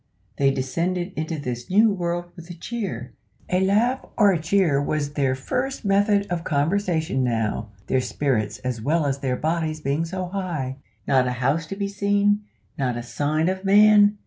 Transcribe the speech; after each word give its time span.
They 0.37 0.49
descended 0.49 1.13
into 1.15 1.37
this 1.37 1.69
new 1.69 1.91
world 1.93 2.31
with 2.35 2.49
a 2.49 2.55
cheer. 2.55 3.13
A 3.51 3.59
laugh 3.59 4.03
or 4.17 4.31
a 4.31 4.39
cheer 4.41 4.81
was 4.81 5.13
their 5.13 5.35
chief 5.35 5.85
method 5.85 6.25
of 6.31 6.43
conversation 6.43 7.23
now 7.23 7.69
their 7.85 8.01
spirits 8.01 8.57
as 8.63 8.81
well 8.81 9.05
as 9.05 9.19
their 9.19 9.37
bodies 9.37 9.79
being 9.79 10.05
so 10.05 10.25
high. 10.29 10.77
"Not 11.07 11.27
a 11.27 11.33
house 11.33 11.67
to 11.67 11.75
be 11.75 11.87
seen! 11.87 12.39
not 12.79 12.97
a 12.97 13.03
sign 13.03 13.47
of 13.47 13.63
man! 13.63 14.17